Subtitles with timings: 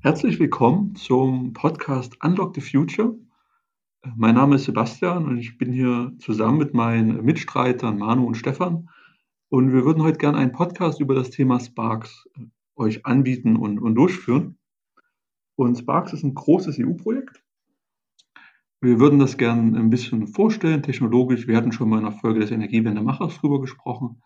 [0.00, 3.16] Herzlich willkommen zum Podcast Unlock the Future.
[4.14, 8.90] Mein Name ist Sebastian und ich bin hier zusammen mit meinen Mitstreitern Manu und Stefan.
[9.48, 12.44] Und wir würden heute gerne einen Podcast über das Thema Sparks äh,
[12.76, 14.56] euch anbieten und, und durchführen.
[15.56, 17.42] Und Sparks ist ein großes EU-Projekt.
[18.80, 21.48] Wir würden das gerne ein bisschen vorstellen, technologisch.
[21.48, 24.22] Wir hatten schon mal in der Folge des Energiewendemachers drüber gesprochen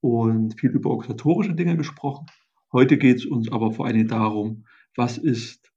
[0.00, 2.26] und viel über organisatorische Dinge gesprochen.
[2.72, 4.64] Heute geht es uns aber vor allem darum,
[4.96, 5.72] was ist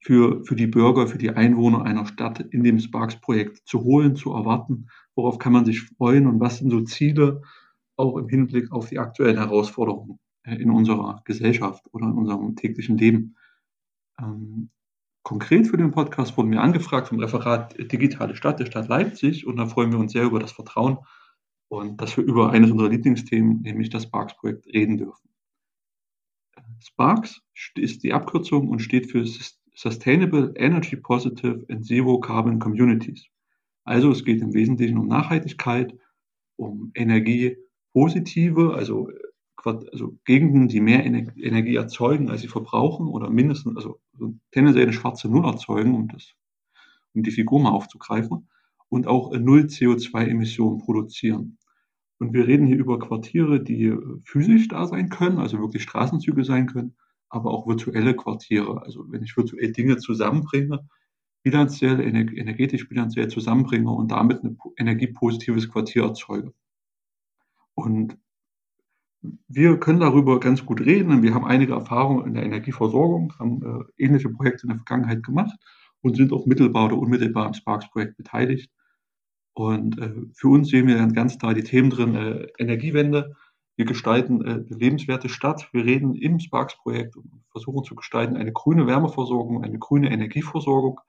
[0.00, 4.32] für, für die Bürger, für die Einwohner einer Stadt in dem Sparks-Projekt zu holen, zu
[4.32, 7.42] erwarten, worauf kann man sich freuen und was sind so Ziele
[7.96, 12.96] auch im Hinblick auf die aktuellen Herausforderungen äh, in unserer Gesellschaft oder in unserem täglichen
[12.96, 13.36] Leben.
[14.20, 14.70] Ähm,
[15.24, 19.56] konkret für den Podcast wurden wir angefragt vom Referat Digitale Stadt der Stadt Leipzig und
[19.56, 20.98] da freuen wir uns sehr über das Vertrauen
[21.68, 25.28] und dass wir über eines unserer Lieblingsthemen, nämlich das Sparks-Projekt, reden dürfen.
[26.80, 27.42] Sparks
[27.76, 29.24] ist die Abkürzung und steht für
[29.74, 33.26] Sustainable Energy Positive and Zero Carbon Communities.
[33.84, 35.96] Also es geht im Wesentlichen um Nachhaltigkeit,
[36.56, 39.10] um energiepositive, also,
[39.64, 44.00] also Gegenden, die mehr Energie erzeugen, als sie verbrauchen oder mindestens, also
[44.52, 46.34] tendenziell eine schwarze Null erzeugen, um, das,
[47.14, 48.48] um die Figur mal aufzugreifen,
[48.90, 51.58] und auch null CO2-Emissionen produzieren.
[52.18, 56.44] Und wir reden hier über Quartiere, die äh, physisch da sein können, also wirklich Straßenzüge
[56.44, 56.96] sein können,
[57.28, 58.82] aber auch virtuelle Quartiere.
[58.82, 60.88] Also wenn ich virtuell Dinge zusammenbringe,
[61.42, 66.52] bilanziell, energetisch bilanziell zusammenbringe und damit ein energiepositives Quartier erzeuge.
[67.74, 68.18] Und
[69.48, 74.04] wir können darüber ganz gut reden wir haben einige Erfahrungen in der Energieversorgung, haben äh,
[74.04, 75.58] ähnliche Projekte in der Vergangenheit gemacht
[76.02, 78.70] und sind auch mittelbar oder unmittelbar am Sparks-Projekt beteiligt.
[79.54, 83.36] Und äh, für uns sehen wir dann ganz klar die Themen drin, äh, Energiewende.
[83.78, 85.68] Wir gestalten äh, lebenswerte Stadt.
[85.72, 91.00] Wir reden im Sparks-Projekt und versuchen zu gestalten eine grüne Wärmeversorgung, eine grüne Energieversorgung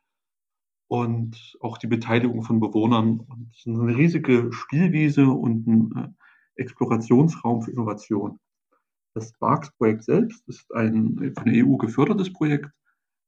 [0.87, 3.21] und auch die Beteiligung von Bewohnern.
[3.21, 8.39] Und es ist eine riesige Spielwiese und ein äh, Explorationsraum für Innovation.
[9.15, 12.69] Das Sparks-Projekt selbst ist ein von der EU gefördertes Projekt,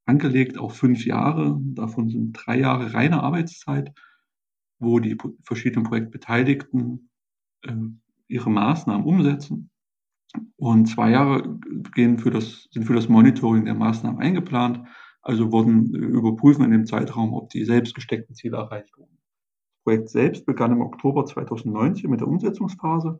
[0.05, 1.59] angelegt auf fünf Jahre.
[1.61, 3.91] Davon sind drei Jahre reine Arbeitszeit
[4.81, 7.09] wo die verschiedenen Projektbeteiligten
[7.61, 7.73] äh,
[8.31, 9.69] ihre Maßnahmen umsetzen.
[10.55, 11.59] Und zwei Jahre
[11.93, 14.87] gehen für das, sind für das Monitoring der Maßnahmen eingeplant.
[15.21, 19.17] Also wurden äh, überprüfen in dem Zeitraum, ob die selbst gesteckten Ziele erreicht wurden.
[19.17, 23.19] Das Projekt selbst begann im Oktober 2019 mit der Umsetzungsphase.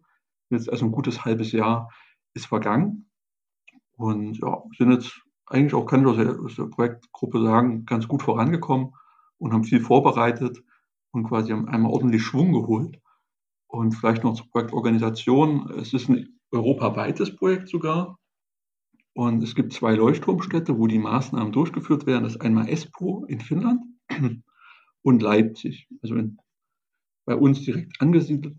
[0.49, 1.89] Jetzt also ein gutes halbes Jahr
[2.33, 3.09] ist vergangen.
[3.97, 8.93] Und ja, sind jetzt eigentlich auch, kann ich aus der Projektgruppe sagen, ganz gut vorangekommen
[9.37, 10.63] und haben viel vorbereitet
[11.11, 13.00] und quasi einmal ordentlich Schwung geholt.
[13.71, 15.71] Und vielleicht noch zur Projektorganisation.
[15.79, 18.19] Es ist ein europaweites Projekt sogar.
[19.13, 22.23] Und es gibt zwei Leuchtturmstädte, wo die Maßnahmen durchgeführt werden.
[22.23, 23.81] Das ist einmal Espoo in Finnland
[25.03, 26.37] und Leipzig, also in,
[27.25, 28.57] bei uns direkt angesiedelt.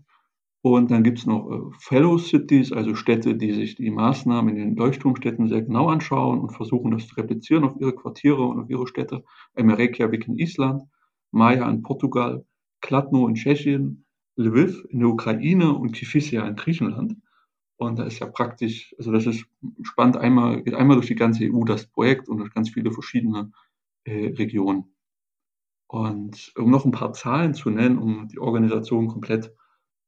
[0.61, 4.61] Und dann gibt es noch äh, Fellow Cities, also Städte, die sich die Maßnahmen in
[4.69, 8.69] den Leuchtturmstädten sehr genau anschauen und versuchen, das zu replizieren auf ihre Quartiere und auf
[8.69, 9.23] ihre Städte.
[9.53, 10.83] Einmal Reykjavik in Island
[11.31, 12.45] Maja in Portugal,
[12.81, 14.02] Kladno in Tschechien,
[14.35, 17.15] Lviv in der Ukraine und Kifisia in Griechenland.
[17.77, 19.45] Und da ist ja praktisch, also das ist
[19.81, 23.51] spannend, einmal, geht einmal durch die ganze EU das Projekt und durch ganz viele verschiedene
[24.05, 24.93] äh, Regionen.
[25.87, 29.53] Und um noch ein paar Zahlen zu nennen, um die Organisation komplett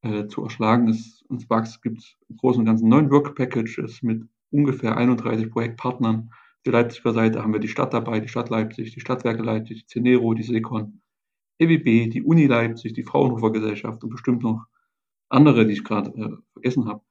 [0.01, 4.01] äh, zu erschlagen, ist, in Sparks gibt es im Großen und Ganzen neun Work Packages
[4.01, 6.29] mit ungefähr 31 Projektpartnern.
[6.31, 9.85] Auf der Leipziger Seite haben wir die Stadt dabei, die Stadt Leipzig, die Stadtwerke Leipzig,
[9.85, 11.01] die Cenero, die Secon,
[11.59, 14.65] EWB, die Uni Leipzig, die Fraunhofer Gesellschaft und bestimmt noch
[15.29, 17.01] andere, die ich gerade äh, vergessen habe.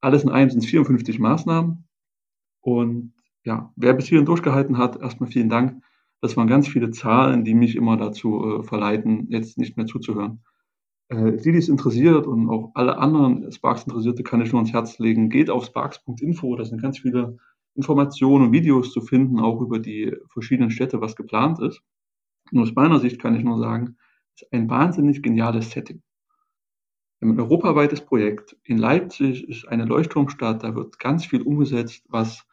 [0.00, 1.88] Alles in allem sind es 54 Maßnahmen.
[2.60, 3.14] Und
[3.44, 5.82] ja, wer bis hierhin durchgehalten hat, erstmal vielen Dank.
[6.20, 10.42] Das waren ganz viele Zahlen, die mich immer dazu äh, verleiten, jetzt nicht mehr zuzuhören.
[11.08, 14.98] Äh, die, die es interessiert und auch alle anderen Sparks-Interessierte kann ich nur ans Herz
[14.98, 15.30] legen.
[15.30, 17.38] Geht auf sparks.info, da sind ganz viele
[17.74, 21.82] Informationen und Videos zu finden, auch über die verschiedenen Städte, was geplant ist.
[22.52, 23.96] Und aus meiner Sicht kann ich nur sagen,
[24.34, 26.02] es ist ein wahnsinnig geniales Setting.
[27.18, 28.56] Wir haben ein europaweites Projekt.
[28.64, 32.46] In Leipzig ist eine Leuchtturmstadt, da wird ganz viel umgesetzt, was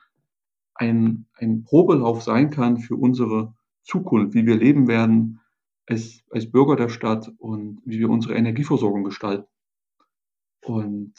[0.75, 3.53] ein, ein Probelauf sein kann für unsere
[3.83, 5.41] Zukunft, wie wir leben werden
[5.87, 9.47] als, als Bürger der Stadt und wie wir unsere Energieversorgung gestalten.
[10.61, 11.13] Und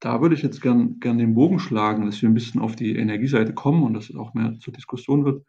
[0.00, 2.96] da würde ich jetzt gern, gern den Bogen schlagen, dass wir ein bisschen auf die
[2.96, 5.46] Energieseite kommen und dass es auch mehr zur Diskussion wird.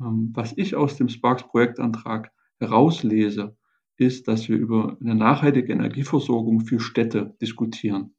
[0.00, 3.56] Ähm, was ich aus dem Sparks-Projektantrag herauslese,
[3.96, 8.14] ist, dass wir über eine nachhaltige Energieversorgung für Städte diskutieren.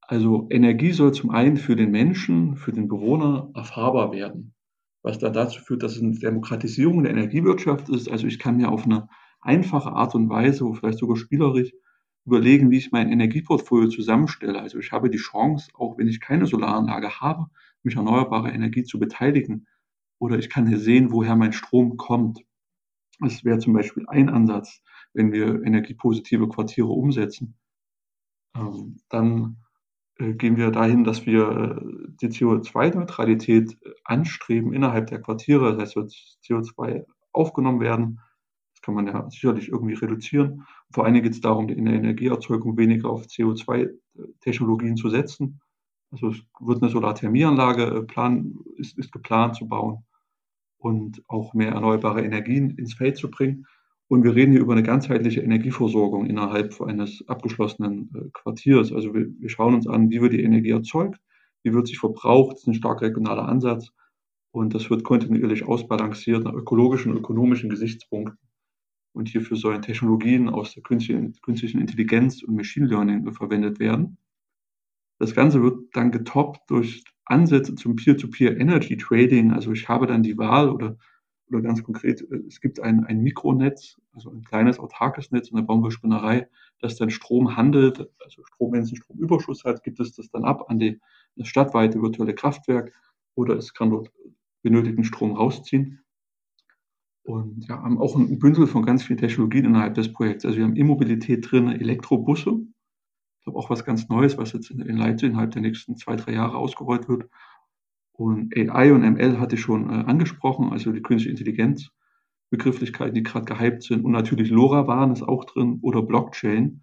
[0.00, 4.54] Also Energie soll zum einen für den Menschen, für den Bewohner erfahrbar werden.
[5.02, 8.10] was dann dazu führt, dass es eine Demokratisierung der Energiewirtschaft ist.
[8.10, 9.08] Also ich kann mir auf eine
[9.40, 11.72] einfache Art und Weise, vielleicht sogar spielerisch,
[12.24, 14.60] überlegen, wie ich mein Energieportfolio zusammenstelle.
[14.60, 17.46] Also ich habe die Chance, auch wenn ich keine Solaranlage habe,
[17.84, 19.66] mich erneuerbare Energie zu beteiligen.
[20.18, 22.40] Oder ich kann hier sehen, woher mein Strom kommt.
[23.20, 24.82] Das wäre zum Beispiel ein Ansatz,
[25.12, 27.56] wenn wir energiepositive Quartiere umsetzen.
[28.54, 29.56] Ähm, dann
[30.18, 35.72] äh, gehen wir dahin, dass wir äh, die CO2-Neutralität äh, anstreben innerhalb der Quartiere.
[35.72, 36.12] Das heißt, wird
[36.44, 38.20] CO2 aufgenommen werden.
[38.74, 40.66] Das kann man ja sicherlich irgendwie reduzieren.
[40.92, 45.60] Vor allen Dingen geht es darum, in der Energieerzeugung weniger auf CO2-Technologien zu setzen.
[46.10, 50.04] Also es wird eine Solarthermieanlage plan, ist, ist geplant zu bauen
[50.78, 53.66] und auch mehr erneuerbare Energien ins Feld zu bringen.
[54.08, 58.92] Und wir reden hier über eine ganzheitliche Energieversorgung innerhalb eines abgeschlossenen äh, Quartiers.
[58.92, 61.20] Also wir, wir, schauen uns an, wie wird die Energie erzeugt,
[61.64, 63.90] wie wird sie verbraucht, das ist ein stark regionaler Ansatz.
[64.52, 68.38] Und das wird kontinuierlich ausbalanciert nach ökologischen und ökonomischen Gesichtspunkten.
[69.12, 74.18] Und hierfür sollen Technologien aus der künstlichen Intelligenz und Machine Learning verwendet werden.
[75.18, 79.52] Das Ganze wird dann getoppt durch Ansätze zum Peer-to-Peer Energy Trading.
[79.52, 80.96] Also ich habe dann die Wahl oder
[81.48, 85.56] oder ganz konkret, äh, es gibt ein, ein Mikronetz, also ein kleines autarkes Netz in
[85.56, 86.48] der Baumwollspinnerei,
[86.80, 90.44] das dann Strom handelt, also Strom, wenn es einen Stromüberschuss hat, gibt es das dann
[90.44, 91.00] ab an die,
[91.36, 92.92] das stadtweite virtuelle Kraftwerk
[93.34, 94.10] oder es kann dort
[94.62, 96.00] benötigten Strom rausziehen.
[97.24, 100.44] Und ja, haben auch ein Bündel von ganz vielen Technologien innerhalb des Projekts.
[100.44, 102.60] Also wir haben E-Mobilität drin, Elektrobusse.
[103.46, 106.32] Glaube auch was ganz Neues, was jetzt in, in Leipzig innerhalb der nächsten zwei, drei
[106.32, 107.30] Jahre ausgerollt wird.
[108.10, 111.90] Und AI und ML hatte ich schon äh, angesprochen, also die künstliche Intelligenz,
[112.50, 114.04] Begrifflichkeiten, die gerade gehypt sind.
[114.04, 116.82] Und natürlich LoRaWAN ist auch drin oder Blockchain,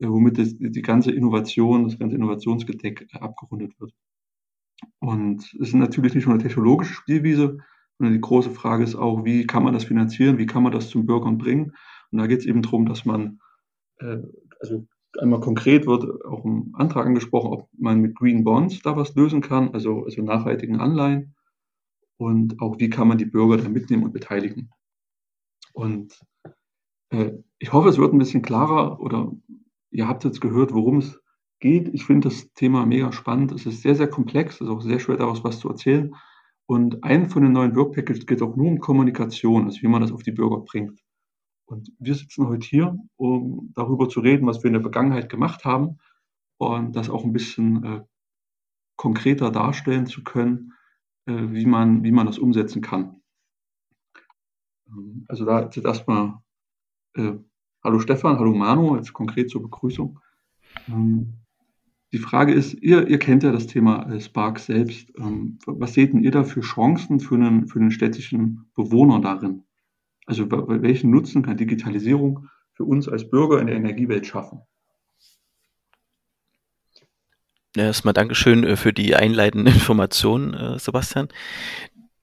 [0.00, 3.92] äh, womit das, die ganze Innovation, das ganze Innovationsgedeck äh, abgerundet wird.
[4.98, 7.58] Und es ist natürlich nicht nur eine technologische Spielwiese,
[7.98, 10.88] sondern die große Frage ist auch, wie kann man das finanzieren, wie kann man das
[10.88, 11.76] zum Bürgern bringen?
[12.10, 13.38] Und da geht es eben darum, dass man
[14.00, 14.18] äh,
[14.58, 14.88] also
[15.20, 19.40] einmal konkret wird auch im Antrag angesprochen, ob man mit Green Bonds da was lösen
[19.40, 21.34] kann, also, also nachhaltigen Anleihen.
[22.16, 24.70] Und auch, wie kann man die Bürger da mitnehmen und beteiligen.
[25.72, 26.20] Und
[27.10, 29.32] äh, ich hoffe, es wird ein bisschen klarer oder
[29.90, 31.18] ihr habt jetzt gehört, worum es
[31.60, 31.88] geht.
[31.94, 33.52] Ich finde das Thema mega spannend.
[33.52, 34.56] Es ist sehr, sehr komplex.
[34.56, 36.14] Es ist auch sehr schwer, daraus was zu erzählen.
[36.66, 40.12] Und ein von den neuen Work-Packages geht auch nur um Kommunikation, also wie man das
[40.12, 41.00] auf die Bürger bringt.
[41.70, 45.64] Und wir sitzen heute hier, um darüber zu reden, was wir in der Vergangenheit gemacht
[45.64, 45.98] haben
[46.58, 48.00] und das auch ein bisschen äh,
[48.96, 50.72] konkreter darstellen zu können,
[51.26, 53.22] äh, wie, man, wie man das umsetzen kann.
[54.88, 56.42] Ähm, also da jetzt erstmal
[57.14, 57.34] äh,
[57.84, 60.18] Hallo Stefan, hallo Manu, jetzt konkret zur Begrüßung.
[60.88, 61.34] Ähm,
[62.12, 65.10] die Frage ist, ihr, ihr kennt ja das Thema äh, Spark selbst.
[65.16, 69.62] Ähm, was seht ihr da für Chancen für einen, für einen städtischen Bewohner darin?
[70.30, 74.60] Also welchen Nutzen kann Digitalisierung für uns als Bürger in der Energiewelt schaffen?
[77.76, 81.30] Erstmal Dankeschön äh, für die einleitenden Informationen, äh, Sebastian.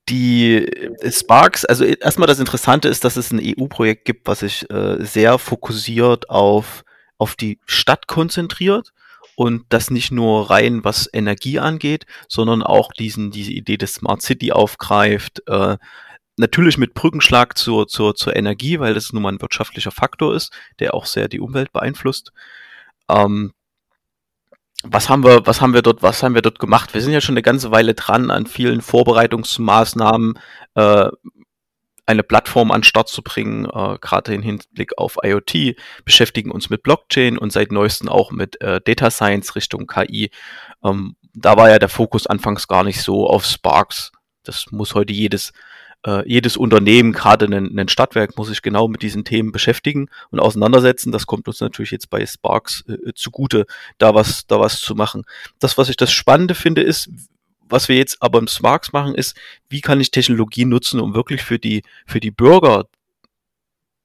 [0.08, 4.66] Die äh, Sparks, also erstmal das Interessante ist, dass es ein EU-Projekt gibt, was sich
[5.00, 6.86] sehr fokussiert auf,
[7.18, 8.94] auf die Stadt konzentriert
[9.36, 14.22] und das nicht nur rein was Energie angeht, sondern auch diesen, diese Idee des Smart
[14.22, 15.76] City aufgreift, äh,
[16.38, 20.54] natürlich mit Brückenschlag zur, zur, zur Energie, weil das nun mal ein wirtschaftlicher Faktor ist,
[20.80, 22.32] der auch sehr die Umwelt beeinflusst.
[23.10, 23.54] Ähm,
[24.84, 26.94] was haben wir, was haben wir dort, was haben wir dort gemacht?
[26.94, 30.40] Wir sind ja schon eine ganze Weile dran an vielen Vorbereitungsmaßnahmen,
[30.76, 31.10] äh,
[32.06, 35.76] eine Plattform an Start zu bringen, äh, gerade im Hinblick auf IoT,
[36.06, 40.30] beschäftigen uns mit Blockchain und seit neuestem auch mit äh, Data Science Richtung KI.
[40.84, 44.12] Ähm, da war ja der Fokus anfangs gar nicht so auf Sparks.
[44.44, 45.52] Das muss heute jedes
[46.06, 50.40] äh, jedes Unternehmen, gerade ein, ein, Stadtwerk, muss sich genau mit diesen Themen beschäftigen und
[50.40, 51.12] auseinandersetzen.
[51.12, 53.66] Das kommt uns natürlich jetzt bei Sparks äh, zugute,
[53.98, 55.24] da was, da was zu machen.
[55.60, 57.10] Das, was ich das Spannende finde, ist,
[57.70, 59.36] was wir jetzt aber im Sparks machen, ist,
[59.70, 62.86] wie kann ich Technologie nutzen, um wirklich für die, für die Bürger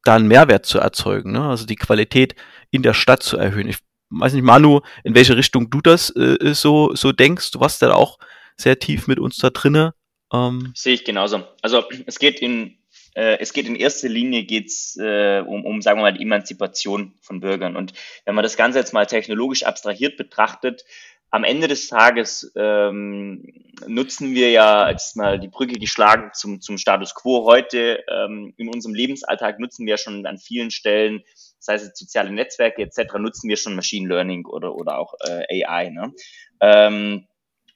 [0.05, 1.49] da einen Mehrwert zu erzeugen, ne?
[1.49, 2.35] also die Qualität
[2.71, 3.69] in der Stadt zu erhöhen.
[3.69, 3.79] Ich
[4.11, 7.53] weiß nicht, Manu, in welche Richtung du das äh, so, so denkst.
[7.53, 8.19] Du warst ja auch
[8.57, 9.93] sehr tief mit uns da drinnen.
[10.33, 11.45] Ähm, Sehe ich genauso.
[11.61, 12.79] Also es geht in
[13.15, 17.15] äh, es geht in erster Linie geht's, äh, um, um, sagen wir mal, die Emanzipation
[17.21, 17.77] von Bürgern.
[17.77, 17.93] Und
[18.25, 20.85] wenn man das Ganze jetzt mal technologisch abstrahiert betrachtet,
[21.31, 23.43] am Ende des Tages ähm,
[23.87, 28.05] nutzen wir ja jetzt mal die Brücke geschlagen zum, zum Status quo heute.
[28.11, 31.23] Ähm, in unserem Lebensalltag nutzen wir schon an vielen Stellen,
[31.59, 35.89] sei es soziale Netzwerke etc., nutzen wir schon Machine Learning oder, oder auch äh, AI.
[35.89, 36.12] Ne?
[36.61, 37.27] Ähm,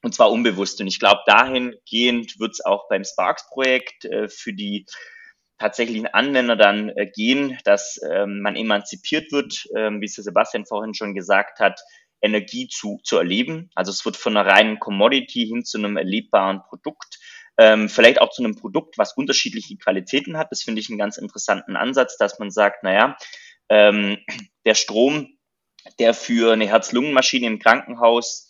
[0.06, 0.80] und zwar unbewusst.
[0.80, 4.86] Und ich glaube, dahingehend wird es auch beim Sparks-Projekt äh, für die
[5.58, 10.94] tatsächlichen Anwender dann äh, gehen, dass ähm, man emanzipiert wird, ähm, wie es Sebastian vorhin
[10.94, 11.80] schon gesagt hat,
[12.22, 13.68] Energie zu, zu erleben.
[13.74, 17.18] Also es wird von einer reinen Commodity hin zu einem erlebbaren Produkt,
[17.58, 20.52] ähm, vielleicht auch zu einem Produkt, was unterschiedliche Qualitäten hat.
[20.52, 23.16] Das finde ich einen ganz interessanten Ansatz, dass man sagt, naja,
[23.70, 24.18] ähm,
[24.64, 25.36] der Strom,
[25.98, 28.45] der für eine Herz-Lungen-Maschine im Krankenhaus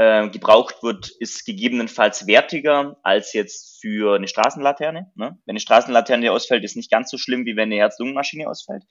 [0.00, 5.12] äh, gebraucht wird, ist gegebenenfalls wertiger als jetzt für eine Straßenlaterne.
[5.14, 5.38] Ne?
[5.44, 8.84] Wenn eine Straßenlaterne ausfällt, ist nicht ganz so schlimm, wie wenn eine Herz-Lungen-Maschine ausfällt.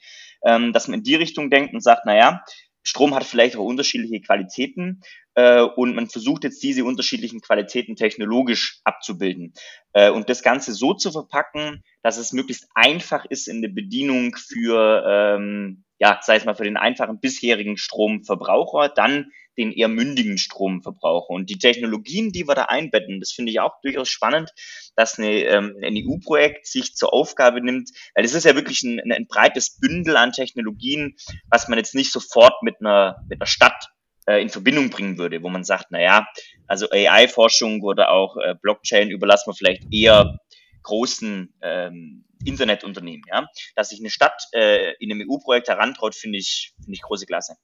[0.46, 2.44] Ähm, dass man in die Richtung denkt und sagt, naja,
[2.84, 5.02] Strom hat vielleicht auch unterschiedliche Qualitäten
[5.34, 9.54] äh, und man versucht jetzt diese unterschiedlichen Qualitäten technologisch abzubilden
[9.94, 14.36] äh, und das Ganze so zu verpacken, dass es möglichst einfach ist in der Bedienung
[14.36, 20.38] für, ähm, ja, sei es mal für den einfachen bisherigen Stromverbraucher, dann den eher mündigen
[20.38, 21.30] Stromverbraucher.
[21.30, 24.52] Und die Technologien, die wir da einbetten, das finde ich auch durchaus spannend,
[24.96, 29.00] dass eine, ähm, ein EU-Projekt sich zur Aufgabe nimmt, weil es ist ja wirklich ein,
[29.12, 31.16] ein breites Bündel an Technologien,
[31.50, 33.90] was man jetzt nicht sofort mit einer, mit einer Stadt
[34.26, 36.28] äh, in Verbindung bringen würde, wo man sagt, na ja,
[36.68, 40.40] also AI-Forschung oder auch äh, Blockchain überlassen wir vielleicht eher
[40.84, 43.24] großen ähm, Internetunternehmen.
[43.28, 43.48] Ja?
[43.76, 47.56] Dass sich eine Stadt äh, in einem EU-Projekt herantraut, finde ich, finde ich große Klasse.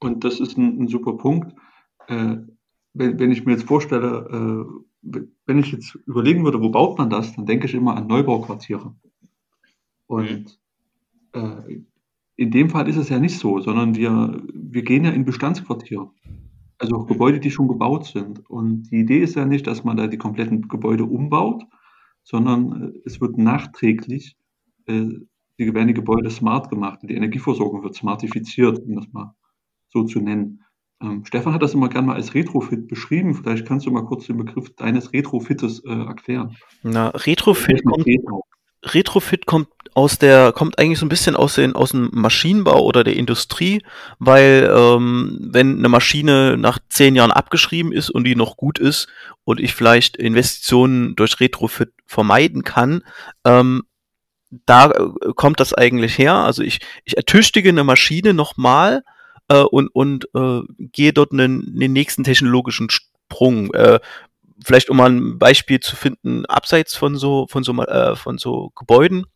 [0.00, 1.54] Und das ist ein, ein super Punkt.
[2.06, 2.36] Äh,
[2.94, 4.66] wenn, wenn, ich mir jetzt vorstelle,
[5.02, 8.06] äh, wenn ich jetzt überlegen würde, wo baut man das, dann denke ich immer an
[8.06, 8.94] Neubauquartiere.
[10.06, 10.58] Und
[11.32, 11.82] äh,
[12.36, 16.10] in dem Fall ist es ja nicht so, sondern wir, wir gehen ja in Bestandsquartiere.
[16.78, 18.48] Also Gebäude, die schon gebaut sind.
[18.48, 21.64] Und die Idee ist ja nicht, dass man da die kompletten Gebäude umbaut,
[22.22, 24.36] sondern äh, es wird nachträglich,
[24.86, 25.08] äh,
[25.58, 27.00] die werden die Gebäude smart gemacht.
[27.02, 29.34] Die Energieversorgung wird smartifiziert, um das mal
[29.90, 30.64] so zu nennen.
[31.00, 33.34] Ähm, Stefan hat das immer gerne mal als Retrofit beschrieben.
[33.34, 36.56] Vielleicht kannst du mal kurz den Begriff deines Retrofites äh, erklären.
[36.82, 38.06] Na, Retrofit kommt,
[38.84, 43.04] Retrofit kommt aus der, kommt eigentlich so ein bisschen aus, den, aus dem Maschinenbau oder
[43.04, 43.82] der Industrie,
[44.18, 49.08] weil ähm, wenn eine Maschine nach zehn Jahren abgeschrieben ist und die noch gut ist
[49.44, 53.02] und ich vielleicht Investitionen durch Retrofit vermeiden kann,
[53.44, 53.84] ähm,
[54.50, 56.34] da äh, kommt das eigentlich her.
[56.34, 59.02] Also ich, ich ertüchtige eine Maschine nochmal
[59.48, 60.60] äh, und, und äh,
[60.92, 63.72] gehe dort einen, einen nächsten technologischen Sprung.
[63.74, 64.00] Äh,
[64.64, 68.70] vielleicht um mal ein Beispiel zu finden, abseits von so, von so, äh, von so
[68.76, 69.26] Gebäuden.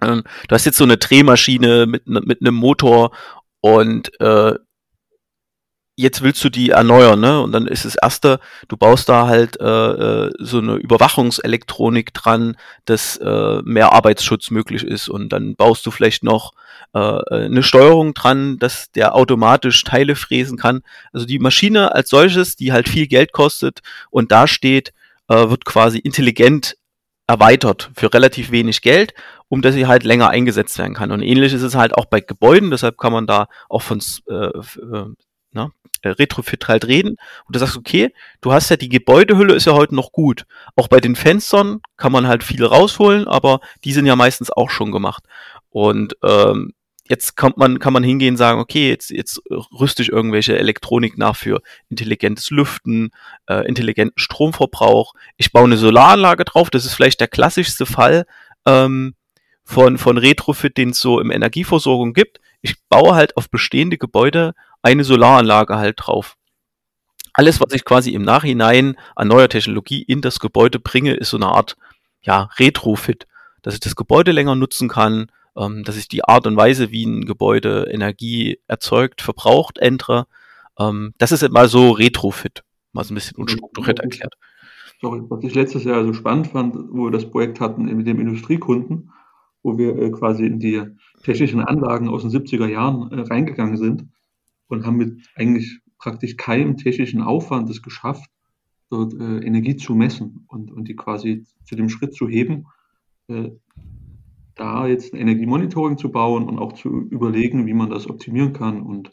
[0.00, 3.10] Ähm, du hast jetzt so eine Drehmaschine mit, mit einem Motor
[3.60, 4.54] und äh,
[5.98, 7.40] jetzt willst du die erneuern, ne?
[7.40, 8.38] Und dann ist das erste,
[8.68, 14.84] du baust da halt äh, äh, so eine Überwachungselektronik dran, dass äh, mehr Arbeitsschutz möglich
[14.84, 15.08] ist.
[15.08, 16.52] Und dann baust du vielleicht noch
[16.94, 20.82] äh, eine Steuerung dran, dass der automatisch Teile fräsen kann.
[21.12, 24.92] Also die Maschine als solches, die halt viel Geld kostet und da steht,
[25.26, 26.76] äh, wird quasi intelligent
[27.26, 29.14] erweitert für relativ wenig Geld,
[29.48, 31.10] um dass sie halt länger eingesetzt werden kann.
[31.10, 34.00] Und ähnlich ist es halt auch bei Gebäuden, deshalb kann man da auch von
[34.30, 35.06] äh, äh
[35.52, 39.66] ne, äh, Retrofit halt reden und du sagst, okay, du hast ja die Gebäudehülle ist
[39.66, 40.46] ja heute noch gut.
[40.76, 44.70] Auch bei den Fenstern kann man halt viel rausholen, aber die sind ja meistens auch
[44.70, 45.24] schon gemacht.
[45.70, 46.72] Und ähm,
[47.08, 51.18] jetzt kommt man, kann man hingehen und sagen, okay, jetzt, jetzt rüste ich irgendwelche Elektronik
[51.18, 53.10] nach für intelligentes Lüften,
[53.46, 55.14] äh, intelligenten Stromverbrauch.
[55.36, 58.26] Ich baue eine Solaranlage drauf, das ist vielleicht der klassischste Fall
[58.66, 59.14] ähm,
[59.64, 62.40] von, von Retrofit, den es so im Energieversorgung gibt.
[62.60, 66.36] Ich baue halt auf bestehende Gebäude eine Solaranlage halt drauf.
[67.32, 71.36] Alles, was ich quasi im Nachhinein an neuer Technologie in das Gebäude bringe, ist so
[71.36, 71.76] eine Art
[72.22, 73.26] ja, Retrofit,
[73.62, 77.04] dass ich das Gebäude länger nutzen kann, ähm, dass ich die Art und Weise, wie
[77.04, 80.26] ein Gebäude Energie erzeugt, verbraucht, ändere.
[80.78, 84.34] Ähm, das ist mal so Retrofit, mal so ein bisschen unstrukturiert erklärt.
[85.00, 88.20] Sorry, was ich letztes Jahr so spannend fand, wo wir das Projekt hatten mit dem
[88.20, 89.12] Industriekunden,
[89.62, 90.82] wo wir äh, quasi in die
[91.22, 94.06] technischen Anlagen aus den 70er Jahren äh, reingegangen sind
[94.68, 98.30] und haben mit eigentlich praktisch keinem technischen Aufwand es geschafft,
[98.90, 102.66] dort äh, Energie zu messen und, und die quasi zu dem Schritt zu heben,
[103.28, 103.50] äh,
[104.54, 108.82] da jetzt ein Energiemonitoring zu bauen und auch zu überlegen, wie man das optimieren kann
[108.82, 109.12] und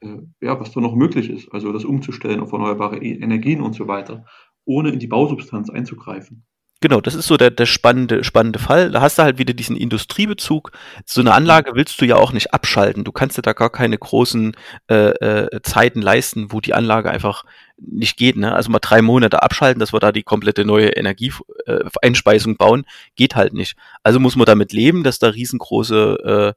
[0.00, 3.74] äh, ja, was da noch möglich ist, also das umzustellen auf erneuerbare e Energien und
[3.74, 4.26] so weiter,
[4.64, 6.44] ohne in die Bausubstanz einzugreifen.
[6.82, 8.90] Genau, das ist so der, der spannende, spannende Fall.
[8.90, 10.72] Da hast du halt wieder diesen Industriebezug.
[11.06, 13.02] So eine Anlage willst du ja auch nicht abschalten.
[13.02, 14.54] Du kannst dir da gar keine großen
[14.90, 17.44] äh, äh, Zeiten leisten, wo die Anlage einfach
[17.78, 18.36] nicht geht.
[18.36, 18.54] Ne?
[18.54, 23.36] Also mal drei Monate abschalten, dass wir da die komplette neue Energieeinspeisung äh, bauen, geht
[23.36, 23.76] halt nicht.
[24.02, 26.54] Also muss man damit leben, dass da riesengroße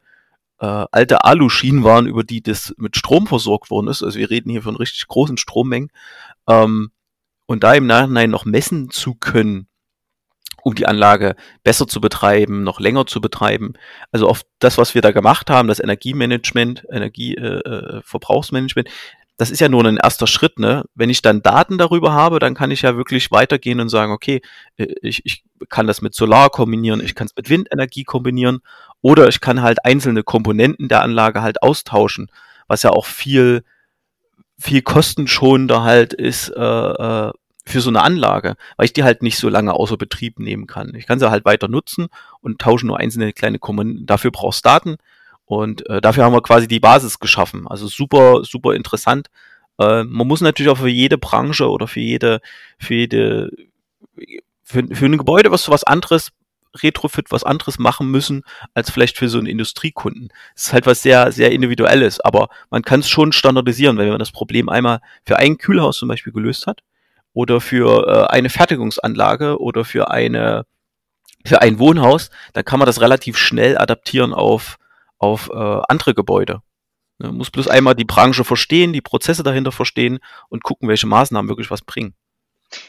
[0.60, 4.04] äh, äh, alte Aluschienen waren, über die das mit Strom versorgt worden ist.
[4.04, 5.92] Also wir reden hier von richtig großen Strommengen.
[6.46, 6.92] Ähm,
[7.46, 9.68] und da im Nachhinein noch messen zu können,
[10.70, 13.74] um die Anlage besser zu betreiben, noch länger zu betreiben.
[14.12, 18.92] Also auf das, was wir da gemacht haben, das Energiemanagement, Energieverbrauchsmanagement, äh,
[19.38, 20.60] das ist ja nur ein erster Schritt.
[20.60, 20.84] Ne?
[20.94, 24.42] Wenn ich dann Daten darüber habe, dann kann ich ja wirklich weitergehen und sagen, okay,
[24.78, 28.60] äh, ich, ich kann das mit Solar kombinieren, ich kann es mit Windenergie kombinieren
[29.02, 32.30] oder ich kann halt einzelne Komponenten der Anlage halt austauschen,
[32.68, 33.64] was ja auch viel,
[34.60, 37.32] viel kostenschonender halt ist äh, äh,
[37.70, 40.94] für so eine Anlage, weil ich die halt nicht so lange außer Betrieb nehmen kann.
[40.96, 42.08] Ich kann sie halt weiter nutzen
[42.42, 44.06] und tausche nur einzelne kleine Komponenten.
[44.06, 44.98] Dafür brauchst Daten
[45.46, 47.68] und äh, dafür haben wir quasi die Basis geschaffen.
[47.68, 49.28] Also super, super interessant.
[49.80, 52.42] Äh, man muss natürlich auch für jede Branche oder für jede,
[52.80, 53.52] für jede,
[54.64, 56.32] für, für ein Gebäude, was was anderes
[56.84, 58.44] Retrofit was anderes machen müssen
[58.76, 60.30] als vielleicht für so einen Industriekunden.
[60.54, 64.20] Das ist halt was sehr, sehr individuelles, aber man kann es schon standardisieren, wenn man
[64.20, 66.82] das Problem einmal für ein Kühlhaus zum Beispiel gelöst hat
[67.40, 70.66] oder für äh, eine Fertigungsanlage oder für eine
[71.46, 74.78] für ein Wohnhaus, dann kann man das relativ schnell adaptieren auf
[75.20, 76.62] auf äh, andere Gebäude.
[77.18, 80.20] Man muss bloß einmal die Branche verstehen, die Prozesse dahinter verstehen
[80.50, 82.14] und gucken, welche Maßnahmen wirklich was bringen.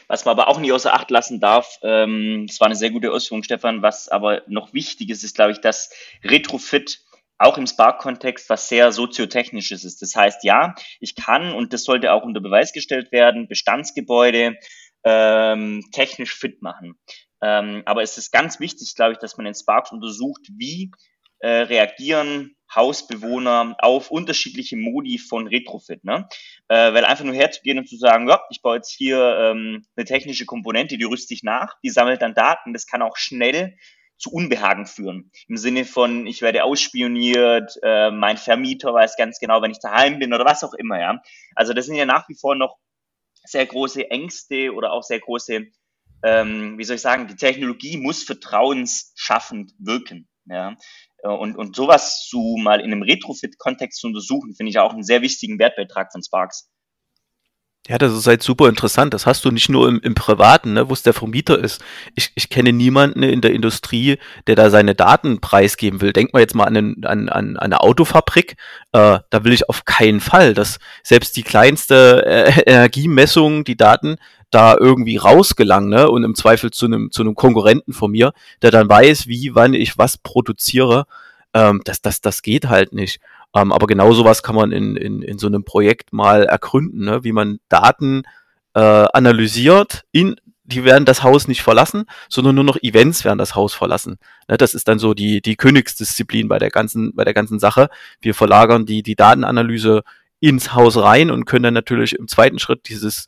[0.07, 3.11] Was man aber auch nicht außer Acht lassen darf, ähm, das war eine sehr gute
[3.11, 5.91] Ausführung, Stefan, was aber noch wichtig ist, ist, glaube ich, dass
[6.25, 6.99] Retrofit
[7.41, 10.01] auch im Spark-Kontext was sehr soziotechnisches ist.
[10.01, 14.57] Das heißt, ja, ich kann, und das sollte auch unter Beweis gestellt werden, Bestandsgebäude
[15.03, 16.99] ähm, technisch fit machen.
[17.41, 20.91] Ähm, aber es ist ganz wichtig, glaube ich, dass man in Sparks untersucht, wie
[21.39, 26.03] äh, reagieren Hausbewohner auf unterschiedliche Modi von Retrofit.
[26.03, 26.27] Ne?
[26.67, 30.05] Äh, weil einfach nur herzugehen und zu sagen, ja, ich baue jetzt hier ähm, eine
[30.05, 33.75] technische Komponente, die rüste ich nach, die sammelt dann Daten, das kann auch schnell
[34.21, 35.31] zu Unbehagen führen.
[35.47, 40.19] Im Sinne von, ich werde ausspioniert, äh, mein Vermieter weiß ganz genau, wenn ich daheim
[40.19, 41.21] bin oder was auch immer, ja.
[41.55, 42.77] Also das sind ja nach wie vor noch
[43.43, 45.65] sehr große Ängste oder auch sehr große,
[46.23, 50.29] ähm, wie soll ich sagen, die Technologie muss vertrauensschaffend wirken.
[50.45, 50.75] Ja.
[51.23, 55.03] Äh, und, und sowas zu mal in einem Retrofit-Kontext zu untersuchen, finde ich auch einen
[55.03, 56.69] sehr wichtigen Wertbeitrag von Sparks.
[57.87, 59.13] Ja, das ist halt super interessant.
[59.13, 61.81] Das hast du nicht nur im, im Privaten, ne, wo es der Vermieter ist.
[62.13, 66.13] Ich, ich kenne niemanden in der Industrie, der da seine Daten preisgeben will.
[66.13, 68.55] Denk mal jetzt mal an, einen, an, an eine Autofabrik.
[68.91, 74.17] Äh, da will ich auf keinen Fall, dass selbst die kleinste äh, Energiemessung, die Daten
[74.51, 76.09] da irgendwie rausgelangen, ne?
[76.09, 79.73] Und im Zweifel zu einem zu einem Konkurrenten von mir, der dann weiß, wie, wann
[79.73, 81.05] ich was produziere.
[81.53, 83.19] Ähm, das, das, das geht halt nicht.
[83.53, 87.23] Ähm, aber genau sowas kann man in, in, in so einem Projekt mal ergründen, ne?
[87.23, 88.23] wie man Daten
[88.73, 93.55] äh, analysiert, in, die werden das Haus nicht verlassen, sondern nur noch Events werden das
[93.55, 94.17] Haus verlassen.
[94.47, 94.57] Ne?
[94.57, 97.89] Das ist dann so die, die Königsdisziplin bei der ganzen, bei der ganzen Sache.
[98.21, 100.03] Wir verlagern die, die Datenanalyse
[100.39, 103.27] ins Haus rein und können dann natürlich im zweiten Schritt dieses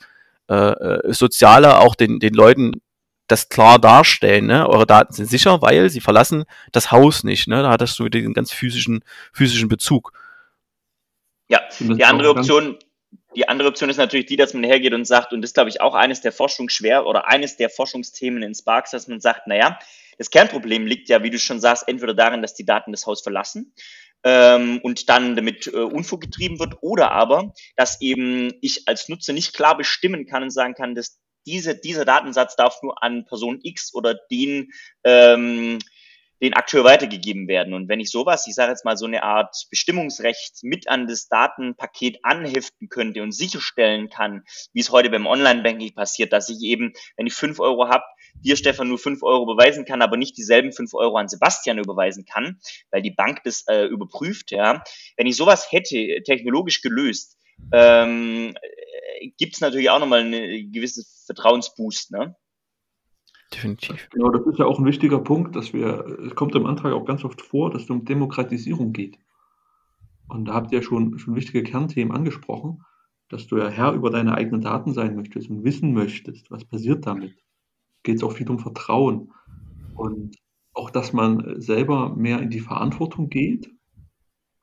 [0.49, 2.81] äh, äh Soziale auch den, den Leuten
[3.27, 4.45] das klar darstellen.
[4.45, 4.67] Ne?
[4.67, 7.47] Eure Daten sind sicher, weil sie verlassen das Haus nicht.
[7.47, 7.61] Ne?
[7.61, 10.13] Da hattest du wieder den ganz physischen, physischen Bezug.
[11.47, 12.77] Ja, die andere Option,
[13.35, 15.69] die andere Option ist natürlich die, dass man hergeht und sagt, und das ist, glaube
[15.69, 19.79] ich, auch eines der Forschungsschwer oder eines der Forschungsthemen in Sparks, dass man sagt, naja,
[20.17, 23.21] das Kernproblem liegt ja, wie du schon sagst, entweder darin, dass die Daten das Haus
[23.21, 23.73] verlassen
[24.23, 29.33] ähm, und dann damit äh, Unfug getrieben wird, oder aber, dass eben ich als Nutzer
[29.33, 33.59] nicht klar bestimmen kann und sagen kann, dass diese, dieser Datensatz darf nur an Person
[33.63, 34.71] X oder den,
[35.03, 35.79] ähm,
[36.41, 37.73] den Akteur weitergegeben werden.
[37.73, 41.29] Und wenn ich sowas, ich sage jetzt mal so eine Art Bestimmungsrecht mit an das
[41.29, 46.91] Datenpaket anheften könnte und sicherstellen kann, wie es heute beim Online-Banking passiert, dass ich eben,
[47.15, 48.03] wenn ich fünf Euro habe,
[48.41, 52.25] dir Stefan nur fünf Euro überweisen kann, aber nicht dieselben fünf Euro an Sebastian überweisen
[52.25, 52.59] kann,
[52.91, 54.83] weil die Bank das äh, überprüft, ja.
[55.15, 57.37] Wenn ich sowas hätte, technologisch gelöst,
[57.71, 58.55] ähm,
[59.37, 62.35] gibt es natürlich auch nochmal einen gewissen Vertrauensboost, ne?
[63.53, 64.09] Definitiv.
[64.11, 67.05] Genau, das ist ja auch ein wichtiger Punkt, dass wir, es kommt im Antrag auch
[67.05, 69.19] ganz oft vor, dass es um Demokratisierung geht.
[70.27, 72.83] Und da habt ihr schon, schon wichtige Kernthemen angesprochen,
[73.29, 77.05] dass du ja Herr über deine eigenen Daten sein möchtest und wissen möchtest, was passiert
[77.05, 77.35] damit.
[78.03, 79.31] Geht es auch viel um Vertrauen.
[79.95, 80.35] Und
[80.73, 83.72] auch, dass man selber mehr in die Verantwortung geht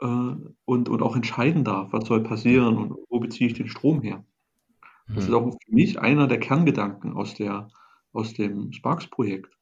[0.01, 0.35] äh,
[0.65, 4.25] und, und auch entscheiden darf, was soll passieren und wo beziehe ich den Strom her.
[5.09, 5.37] Das ist mhm.
[5.37, 7.69] auch für mich einer der Kerngedanken aus, der,
[8.13, 9.57] aus dem Sparks-Projekt.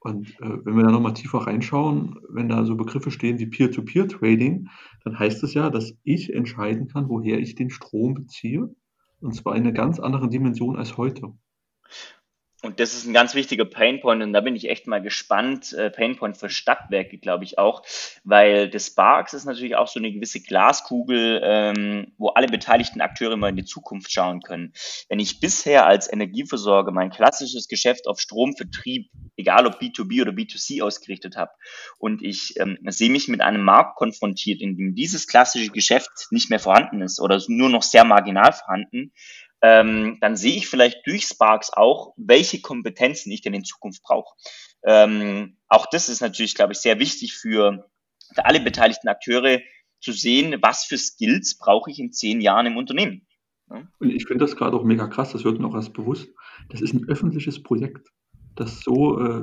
[0.00, 4.68] Und äh, wenn wir da nochmal tiefer reinschauen, wenn da so Begriffe stehen wie Peer-to-Peer-Trading,
[5.02, 8.72] dann heißt es ja, dass ich entscheiden kann, woher ich den Strom beziehe.
[9.20, 11.32] Und zwar in einer ganz anderen Dimension als heute.
[12.66, 15.72] Und das ist ein ganz wichtiger Painpoint und da bin ich echt mal gespannt.
[15.72, 17.82] Äh, Painpoint für Stadtwerke, glaube ich auch,
[18.24, 23.36] weil das Sparks ist natürlich auch so eine gewisse Glaskugel, ähm, wo alle beteiligten Akteure
[23.36, 24.72] mal in die Zukunft schauen können.
[25.08, 30.82] Wenn ich bisher als Energieversorger mein klassisches Geschäft auf Stromvertrieb, egal ob B2B oder B2C
[30.82, 31.52] ausgerichtet habe,
[31.98, 36.50] und ich ähm, sehe mich mit einem Markt konfrontiert, in dem dieses klassische Geschäft nicht
[36.50, 39.12] mehr vorhanden ist oder nur noch sehr marginal vorhanden,
[39.62, 44.34] ähm, dann sehe ich vielleicht durch Sparks auch, welche Kompetenzen ich denn in Zukunft brauche.
[44.84, 47.88] Ähm, auch das ist natürlich, glaube ich, sehr wichtig für,
[48.34, 49.60] für alle beteiligten Akteure
[50.00, 53.26] zu sehen, was für Skills brauche ich in zehn Jahren im Unternehmen.
[53.68, 56.28] Und ich finde das gerade auch mega krass, das wird mir auch erst bewusst.
[56.68, 58.08] Das ist ein öffentliches Projekt,
[58.54, 59.42] das so, äh,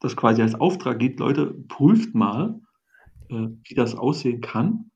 [0.00, 2.60] das quasi als Auftrag geht, Leute, prüft mal,
[3.28, 4.91] äh, wie das aussehen kann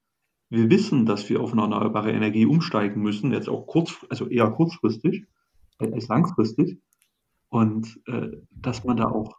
[0.49, 4.51] wir wissen, dass wir auf eine erneuerbare Energie umsteigen müssen, jetzt auch kurz, also eher
[4.51, 5.25] kurzfristig
[5.79, 6.79] als langfristig.
[7.49, 9.37] Und äh, dass man da auch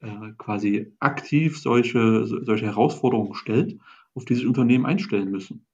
[0.00, 3.78] äh, quasi aktiv solche, solche Herausforderungen stellt,
[4.14, 5.66] auf die sich Unternehmen einstellen müssen.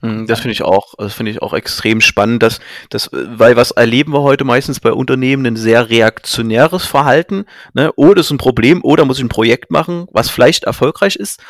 [0.00, 3.70] Hm, das finde ich auch, das finde ich auch extrem spannend, dass, dass, weil was
[3.70, 7.44] erleben wir heute meistens bei Unternehmen ein sehr reaktionäres Verhalten,
[7.74, 7.92] ne?
[7.96, 11.16] Oh, das ist ein Problem, oder oh, muss ich ein Projekt machen, was vielleicht erfolgreich
[11.16, 11.40] ist,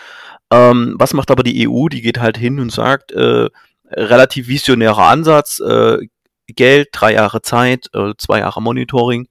[0.52, 1.88] ähm, was macht aber die EU?
[1.88, 3.48] Die geht halt hin und sagt, äh,
[3.90, 5.98] relativ visionärer Ansatz, äh,
[6.46, 9.28] Geld, drei Jahre Zeit, äh, zwei Jahre Monitoring.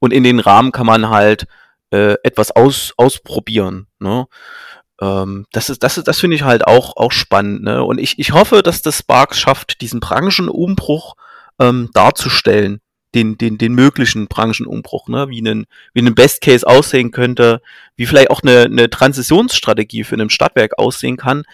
[0.00, 1.46] Und in den Rahmen kann man halt
[1.92, 3.86] äh, etwas aus, ausprobieren.
[4.00, 4.26] Ne?
[5.00, 7.62] Ähm, das ist, das ist, das finde ich halt auch, auch spannend.
[7.62, 7.84] Ne?
[7.84, 11.14] Und ich, ich hoffe, dass das Sparks schafft, diesen Branchenumbruch
[11.60, 12.80] ähm, darzustellen
[13.14, 15.28] den, den, den möglichen Branchenumbruch, ne?
[15.28, 17.60] wie ein, wie ein Best Case aussehen könnte,
[17.96, 21.44] wie vielleicht auch eine, eine Transitionsstrategie für ein Stadtwerk aussehen kann,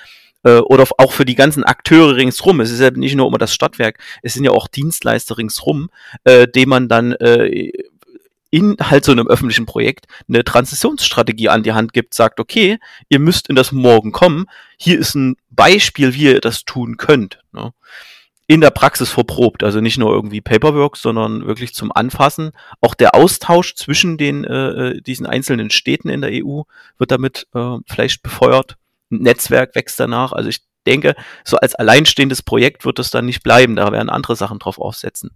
[0.44, 2.60] äh, oder auch für die ganzen Akteure ringsrum.
[2.60, 5.90] Es ist ja nicht nur immer das Stadtwerk, es sind ja auch Dienstleister ringsrum,
[6.24, 7.72] äh, dem man dann äh,
[8.50, 13.18] in halt so einem öffentlichen Projekt eine Transitionsstrategie an die Hand gibt, sagt, okay, ihr
[13.18, 14.46] müsst in das Morgen kommen,
[14.78, 17.40] hier ist ein Beispiel, wie ihr das tun könnt.
[17.52, 17.72] Ne?
[18.46, 19.64] In der Praxis verprobt.
[19.64, 22.52] Also nicht nur irgendwie Paperwork, sondern wirklich zum Anfassen.
[22.80, 26.62] Auch der Austausch zwischen den äh, äh diesen einzelnen Städten in der EU
[26.98, 28.76] wird damit äh, vielleicht befeuert.
[29.10, 30.32] Ein Netzwerk wächst danach.
[30.32, 33.76] Also ich denke, so als alleinstehendes Projekt wird es dann nicht bleiben.
[33.76, 35.30] Da werden andere Sachen drauf aufsetzen.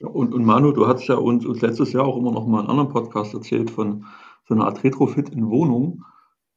[0.00, 2.68] Und, und Manu, du hast ja uns, uns letztes Jahr auch immer noch mal einen
[2.68, 4.04] anderen Podcast erzählt von
[4.46, 6.04] so einer Art Retrofit in Wohnung.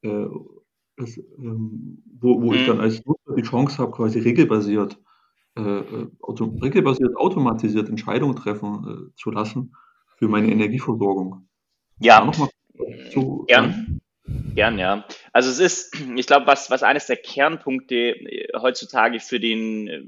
[0.04, 0.26] Äh,
[0.98, 2.84] das, ähm, wo, wo ich dann mhm.
[2.84, 5.00] als Nutzer die Chance habe, quasi regelbasiert,
[5.58, 9.76] äh, äh, auto, regelbasiert automatisiert Entscheidungen treffen äh, zu lassen
[10.18, 11.48] für meine Energieversorgung.
[12.00, 12.50] Ja, mal
[13.12, 14.02] zu, gern.
[14.56, 15.06] Gern, ja.
[15.34, 20.04] Also es ist, ich glaube, was, was eines der Kernpunkte äh, heutzutage für den, äh,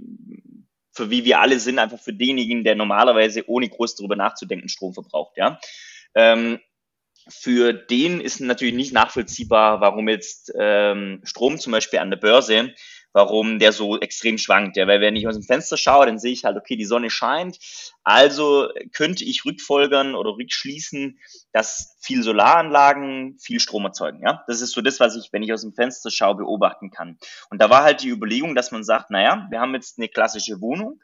[0.91, 4.93] für wie wir alle sind, einfach für denjenigen, der normalerweise ohne groß darüber nachzudenken Strom
[4.93, 5.60] verbraucht, ja.
[6.15, 6.60] Ähm,
[7.29, 12.73] für den ist natürlich nicht nachvollziehbar, warum jetzt ähm, Strom zum Beispiel an der Börse,
[13.13, 14.75] warum der so extrem schwankt.
[14.75, 17.09] Ja, weil wenn ich aus dem Fenster schaue, dann sehe ich halt, okay, die Sonne
[17.09, 17.59] scheint.
[18.03, 21.19] Also könnte ich rückfolgern oder rückschließen,
[21.53, 24.21] dass viel Solaranlagen viel Strom erzeugen.
[24.23, 27.17] Ja, das ist so das, was ich, wenn ich aus dem Fenster schaue, beobachten kann.
[27.49, 30.59] Und da war halt die Überlegung, dass man sagt, naja, wir haben jetzt eine klassische
[30.59, 30.99] Wohnung.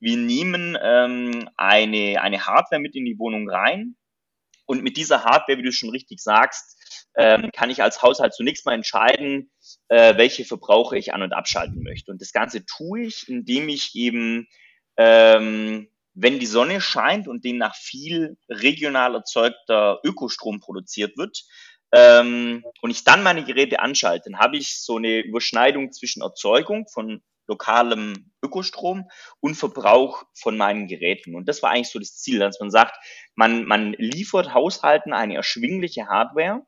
[0.00, 3.96] Wir nehmen ähm, eine, eine Hardware mit in die Wohnung rein,
[4.70, 8.64] und mit dieser Hardware, wie du schon richtig sagst, ähm, kann ich als Haushalt zunächst
[8.66, 9.50] mal entscheiden,
[9.88, 12.12] äh, welche Verbraucher ich an- und abschalten möchte.
[12.12, 14.46] Und das Ganze tue ich, indem ich eben,
[14.96, 21.42] ähm, wenn die Sonne scheint und demnach viel regional erzeugter Ökostrom produziert wird,
[21.90, 26.86] ähm, und ich dann meine Geräte anschalte, dann habe ich so eine Überschneidung zwischen Erzeugung
[26.86, 29.10] von lokalem Ökostrom
[29.40, 31.34] und Verbrauch von meinen Geräten.
[31.34, 32.96] Und das war eigentlich so das Ziel, dass man sagt,
[33.34, 36.62] man, man liefert Haushalten eine erschwingliche Hardware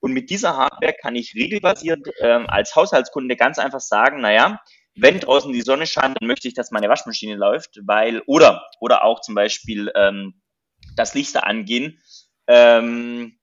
[0.00, 4.60] und mit dieser Hardware kann ich regelbasiert ähm, als Haushaltskunde ganz einfach sagen, naja,
[4.94, 9.04] wenn draußen die Sonne scheint, dann möchte ich, dass meine Waschmaschine läuft, weil, oder, oder
[9.04, 10.40] auch zum Beispiel ähm,
[10.96, 12.00] das Lichter angehen,
[12.46, 13.38] ähm,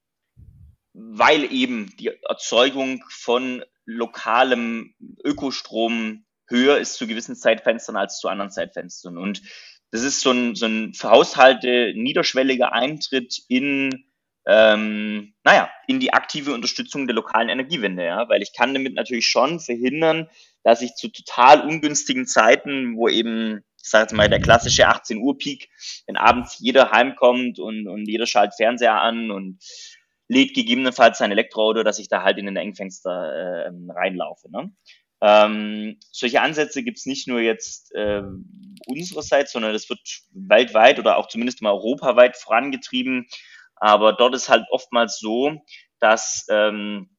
[0.93, 8.51] weil eben die Erzeugung von lokalem Ökostrom höher ist zu gewissen Zeitfenstern als zu anderen
[8.51, 9.17] Zeitfenstern.
[9.17, 9.41] Und
[9.91, 14.05] das ist so ein, so ein für Haushalte niederschwelliger Eintritt in,
[14.47, 19.27] ähm, naja, in die aktive Unterstützung der lokalen Energiewende, ja, weil ich kann damit natürlich
[19.27, 20.29] schon verhindern,
[20.63, 25.19] dass ich zu total ungünstigen Zeiten, wo eben, ich sage jetzt mal, der klassische 18
[25.19, 25.69] Uhr Peak,
[26.07, 29.59] wenn abends jeder heimkommt und, und jeder schaltet Fernseher an und
[30.27, 34.49] lädt gegebenenfalls sein Elektroauto, dass ich da halt in den Engfenster äh, reinlaufe.
[34.51, 34.75] Ne?
[35.27, 38.21] Ähm, solche Ansätze gibt es nicht nur jetzt, äh,
[38.85, 39.99] unsererseits, sondern das wird
[40.33, 43.25] weltweit oder auch zumindest mal europaweit vorangetrieben.
[43.75, 45.63] Aber dort ist halt oftmals so,
[45.99, 47.09] dass ähm,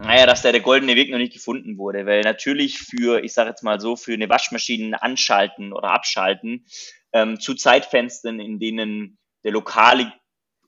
[0.00, 3.50] naja, dass da der goldene Weg noch nicht gefunden wurde, weil natürlich für, ich sage
[3.50, 6.64] jetzt mal so, für eine Waschmaschine anschalten oder abschalten
[7.12, 10.12] ähm, zu Zeitfenstern, in denen der lokale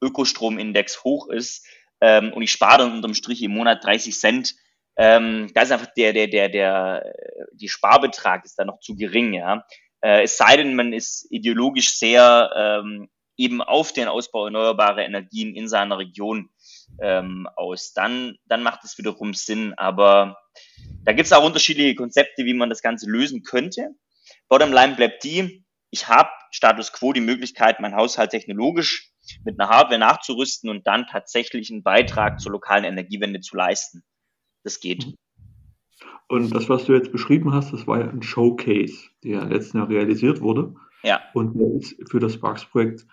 [0.02, 1.64] Ökostromindex hoch ist
[2.00, 4.56] ähm, und ich spare dann unterm Strich im Monat 30 Cent,
[5.02, 7.14] ähm, da ist einfach der, der, der, der,
[7.54, 9.64] die Sparbetrag ist da noch zu gering, ja.
[10.02, 13.08] Äh, es sei denn, man ist ideologisch sehr ähm,
[13.38, 16.50] eben auf den Ausbau erneuerbarer Energien in seiner Region
[17.00, 17.94] ähm, aus.
[17.94, 19.72] Dann, dann macht es wiederum Sinn.
[19.78, 20.36] Aber
[21.04, 23.94] da gibt es auch unterschiedliche Konzepte, wie man das Ganze lösen könnte.
[24.50, 29.10] Bottomline bleibt die, ich habe Status quo die Möglichkeit, mein Haushalt technologisch
[29.46, 34.04] mit einer Hardware nachzurüsten und dann tatsächlich einen Beitrag zur lokalen Energiewende zu leisten.
[34.62, 35.14] Das geht.
[36.28, 39.88] Und das, was du jetzt beschrieben hast, das war ja ein Showcase, der letzten Jahr
[39.88, 40.74] realisiert wurde.
[41.02, 41.20] Ja.
[41.34, 43.06] Und der ist für das Sparks-Projekt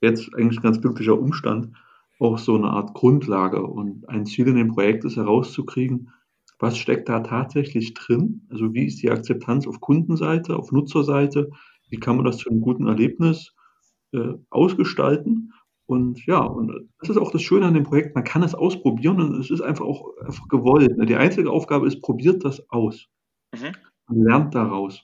[0.00, 1.76] jetzt eigentlich ein ganz glücklicher Umstand,
[2.18, 3.62] auch so eine Art Grundlage.
[3.62, 6.10] Und ein Ziel in dem Projekt ist herauszukriegen,
[6.58, 8.46] was steckt da tatsächlich drin?
[8.48, 11.50] Also wie ist die Akzeptanz auf Kundenseite, auf Nutzerseite?
[11.88, 13.52] Wie kann man das zu einem guten Erlebnis
[14.12, 15.52] äh, ausgestalten?
[15.86, 19.20] Und ja, und das ist auch das Schöne an dem Projekt, man kann es ausprobieren
[19.20, 20.96] und es ist einfach auch einfach gewollt.
[20.96, 21.06] Ne?
[21.06, 23.08] Die einzige Aufgabe ist, probiert das aus.
[23.52, 23.72] Mhm.
[24.06, 25.02] Man lernt daraus.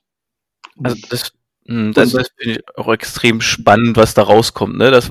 [0.83, 1.33] Also das,
[1.67, 4.79] hm, das, das finde ich auch extrem spannend, was da rauskommt.
[4.79, 4.91] Ne?
[4.91, 5.11] Das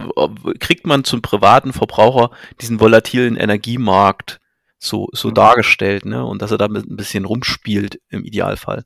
[0.59, 4.39] kriegt man zum privaten Verbraucher diesen volatilen Energiemarkt
[4.79, 5.33] so, so ja.
[5.33, 6.23] dargestellt, ne?
[6.23, 8.85] Und dass er da ein bisschen rumspielt im Idealfall.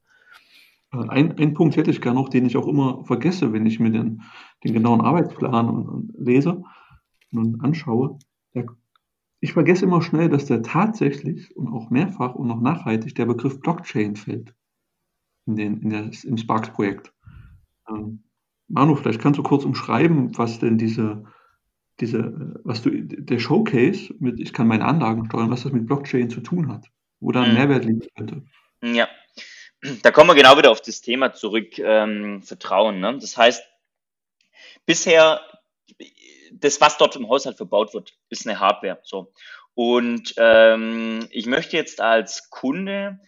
[0.91, 3.91] Ein, ein Punkt hätte ich gerne noch, den ich auch immer vergesse, wenn ich mir
[3.91, 4.23] den,
[4.63, 6.63] den genauen Arbeitsplan und, und lese
[7.31, 8.19] und anschaue.
[8.53, 8.65] Der,
[9.39, 13.61] ich vergesse immer schnell, dass der tatsächlich und auch mehrfach und noch nachhaltig der Begriff
[13.61, 14.53] Blockchain fällt
[15.45, 17.13] in den, in der, im Sparks-Projekt.
[17.89, 18.23] Ähm,
[18.67, 21.23] Manu, vielleicht kannst du kurz umschreiben, was denn diese,
[22.01, 26.29] diese, was du, der Showcase mit, ich kann meine Anlagen steuern, was das mit Blockchain
[26.29, 27.55] zu tun hat, wo da ein hm.
[27.55, 28.43] Mehrwert liegen könnte.
[28.83, 29.07] Ja,
[30.03, 32.99] da kommen wir genau wieder auf das Thema zurück, ähm, Vertrauen.
[32.99, 33.17] Ne?
[33.19, 33.63] Das heißt,
[34.85, 35.41] bisher,
[36.51, 38.99] das, was dort im Haushalt verbaut wird, ist eine Hardware.
[39.03, 39.33] So.
[39.73, 43.19] Und ähm, ich möchte jetzt als Kunde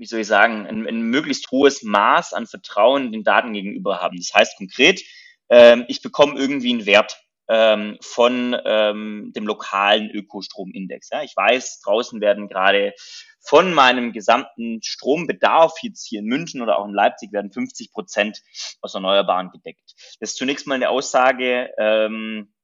[0.00, 4.16] wie soll ich sagen, ein, ein möglichst hohes Maß an Vertrauen den Daten gegenüber haben.
[4.16, 5.02] Das heißt konkret,
[5.50, 11.10] ähm, ich bekomme irgendwie einen Wert ähm, von ähm, dem lokalen Ökostromindex.
[11.10, 11.22] Ja.
[11.22, 12.94] Ich weiß, draußen werden gerade
[13.40, 18.40] von meinem gesamten Strombedarf jetzt hier in München oder auch in Leipzig werden 50 Prozent
[18.80, 19.94] aus Erneuerbaren gedeckt.
[20.20, 22.54] Das ist zunächst mal eine Aussage, ähm,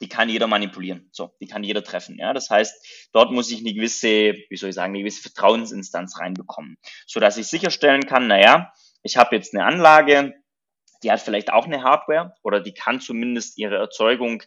[0.00, 1.08] die kann jeder manipulieren.
[1.12, 2.18] So, die kann jeder treffen.
[2.18, 6.18] Ja, das heißt, dort muss ich eine gewisse, wie soll ich sagen, eine gewisse Vertrauensinstanz
[6.18, 6.76] reinbekommen,
[7.06, 10.34] so dass ich sicherstellen kann, naja, ich habe jetzt eine Anlage,
[11.02, 14.42] die hat vielleicht auch eine Hardware oder die kann zumindest ihre Erzeugung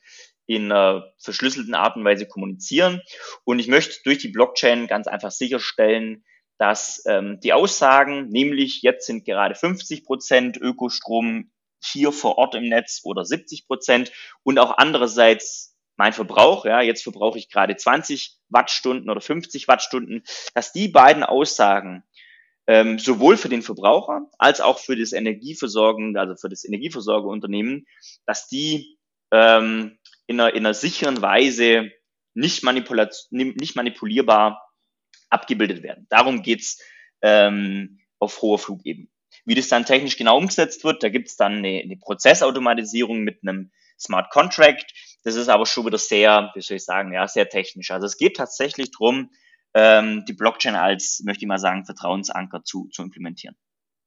[0.48, 3.02] in einer verschlüsselten Art und Weise kommunizieren.
[3.44, 6.24] Und ich möchte durch die Blockchain ganz einfach sicherstellen,
[6.58, 11.52] dass ähm, die Aussagen, nämlich jetzt sind gerade 50 Prozent Ökostrom
[11.84, 14.12] hier vor Ort im Netz oder 70 Prozent
[14.44, 20.24] und auch andererseits mein Verbrauch, ja, jetzt verbrauche ich gerade 20 Wattstunden oder 50 Wattstunden,
[20.54, 22.04] dass die beiden Aussagen
[22.68, 27.86] ähm, sowohl für den Verbraucher als auch für das Energieversorgen, also für das Energieversorgerunternehmen,
[28.26, 28.98] dass die
[29.32, 29.98] ähm,
[30.28, 31.92] in, einer, in einer sicheren Weise
[32.34, 34.72] nicht, nicht manipulierbar
[35.30, 36.08] abgebildet werden.
[36.10, 36.82] Darum geht's
[37.22, 39.08] ähm, auf hoher Flugebene.
[39.46, 43.40] Wie das dann technisch genau umgesetzt wird, da gibt es dann eine, eine Prozessautomatisierung mit
[43.44, 44.92] einem Smart Contract.
[45.24, 47.92] Das ist aber schon wieder sehr, wie soll ich sagen, ja, sehr technisch.
[47.92, 49.30] Also es geht tatsächlich darum,
[49.76, 53.56] ähm, die Blockchain als, möchte ich mal sagen, Vertrauensanker zu, zu implementieren.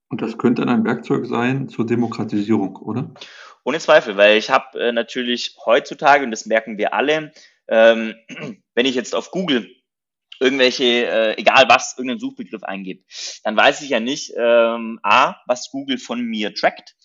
[0.09, 3.13] Und das könnte dann ein Werkzeug sein zur Demokratisierung, oder?
[3.65, 7.33] Ohne Zweifel, weil ich habe äh, natürlich heutzutage, und das merken wir alle,
[7.69, 8.15] ähm,
[8.75, 9.71] wenn ich jetzt auf Google
[10.41, 13.05] irgendwelche, äh, egal was, irgendeinen Suchbegriff eingebe,
[13.45, 16.97] dann weiß ich ja nicht, ähm, A, was Google von mir trackt.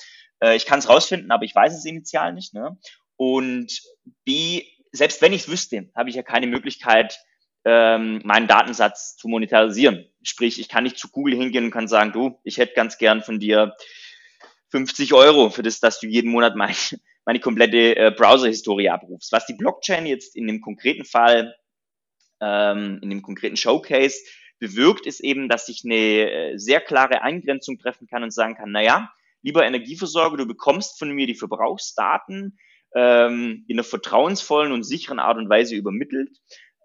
[0.41, 2.53] Äh, ich kann es rausfinden, aber ich weiß es initial nicht.
[2.53, 2.77] Ne?
[3.17, 3.81] Und
[4.23, 7.19] B, selbst wenn ich es wüsste, habe ich ja keine Möglichkeit,
[7.65, 10.05] ähm, meinen Datensatz zu monetarisieren.
[10.21, 13.21] Sprich, ich kann nicht zu Google hingehen und kann sagen, du, ich hätte ganz gern
[13.21, 13.75] von dir
[14.69, 16.75] 50 Euro für das, dass du jeden Monat mein,
[17.25, 19.31] meine komplette äh, Browser-Historie abrufst.
[19.31, 21.55] Was die Blockchain jetzt in dem konkreten Fall
[22.41, 24.17] ähm, in dem konkreten Showcase
[24.59, 28.71] bewirkt, ist eben, dass ich eine äh, sehr klare Eingrenzung treffen kann und sagen kann,
[28.71, 32.57] naja, lieber Energieversorger, du bekommst von mir die Verbrauchsdaten
[32.95, 36.37] ähm, in einer vertrauensvollen und sicheren Art und Weise übermittelt.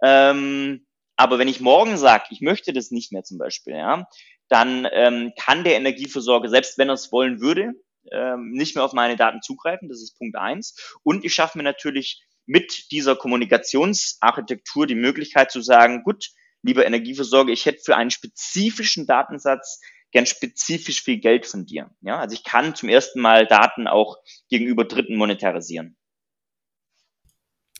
[0.02, 4.06] Ähm, aber wenn ich morgen sage, ich möchte das nicht mehr zum Beispiel, ja,
[4.48, 7.72] dann ähm, kann der Energieversorger, selbst wenn er es wollen würde,
[8.12, 9.88] ähm, nicht mehr auf meine Daten zugreifen.
[9.88, 10.98] Das ist Punkt eins.
[11.02, 16.30] Und ich schaffe mir natürlich mit dieser Kommunikationsarchitektur die Möglichkeit zu sagen, gut,
[16.62, 19.80] lieber Energieversorger, ich hätte für einen spezifischen Datensatz
[20.12, 21.90] gern spezifisch viel Geld von dir.
[22.00, 24.16] Ja, also ich kann zum ersten Mal Daten auch
[24.48, 25.97] gegenüber Dritten monetarisieren.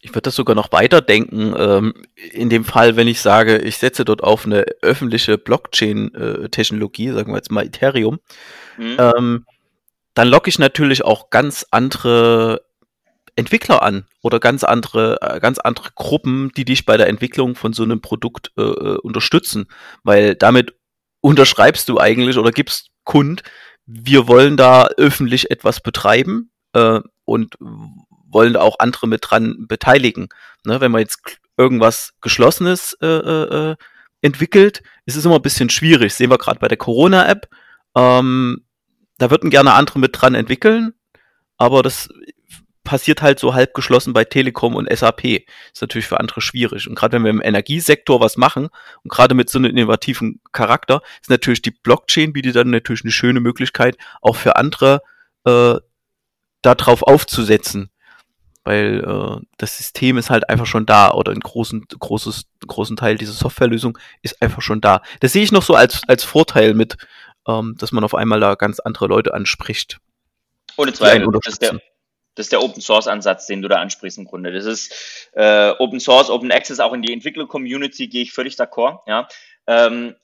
[0.01, 1.55] Ich würde das sogar noch weiterdenken.
[1.57, 1.95] Ähm,
[2.33, 7.37] in dem Fall, wenn ich sage, ich setze dort auf eine öffentliche Blockchain-Technologie, sagen wir
[7.37, 8.21] jetzt mal Ethereum,
[8.77, 8.97] mhm.
[8.99, 9.47] ähm,
[10.15, 12.63] dann locke ich natürlich auch ganz andere
[13.37, 17.73] Entwickler an oder ganz andere, äh, ganz andere Gruppen, die dich bei der Entwicklung von
[17.73, 19.67] so einem Produkt äh, äh unterstützen.
[20.03, 20.75] Weil damit
[21.21, 23.43] unterschreibst du eigentlich oder gibst kund,
[23.87, 27.57] wir wollen da öffentlich etwas betreiben äh, und
[28.31, 30.29] wollen auch andere mit dran beteiligen.
[30.65, 33.77] Ne, wenn man jetzt irgendwas Geschlossenes äh, äh, äh,
[34.21, 36.15] entwickelt, ist es immer ein bisschen schwierig.
[36.15, 37.49] sehen wir gerade bei der Corona-App.
[37.97, 38.65] Ähm,
[39.19, 40.95] da würden gerne andere mit dran entwickeln,
[41.57, 42.09] aber das
[42.85, 45.25] passiert halt so halb geschlossen bei Telekom und SAP.
[45.25, 46.89] Ist natürlich für andere schwierig.
[46.89, 48.69] Und gerade wenn wir im Energiesektor was machen
[49.03, 53.13] und gerade mit so einem innovativen Charakter, ist natürlich die Blockchain bietet dann natürlich eine
[53.13, 55.03] schöne Möglichkeit, auch für andere
[55.45, 55.75] äh,
[56.63, 57.91] darauf aufzusetzen
[58.69, 63.17] weil äh, das System ist halt einfach schon da oder ein großen, großes, großen Teil
[63.17, 65.01] dieser Softwarelösung ist einfach schon da.
[65.21, 66.99] Das sehe ich noch so als, als Vorteil mit,
[67.49, 70.01] ähm, dass man auf einmal da ganz andere Leute anspricht.
[70.77, 71.81] Ohne Zweifel, das ist, der,
[72.39, 74.53] das ist der Open Source Ansatz, den du da ansprichst im Grunde.
[74.53, 79.01] Das ist äh, Open Source, Open Access, auch in die Entwickler-Community gehe ich völlig d'accord.
[79.09, 79.27] Ja.
[79.67, 80.15] Ähm,